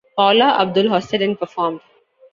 [0.17, 1.79] Paula Abdul hosted and performed.